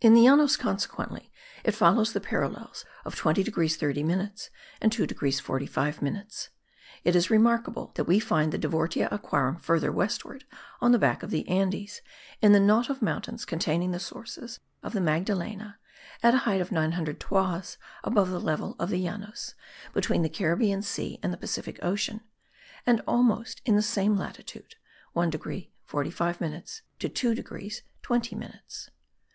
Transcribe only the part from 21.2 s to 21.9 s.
and the Pacific